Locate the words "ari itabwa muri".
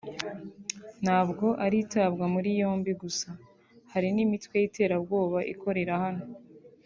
1.65-2.49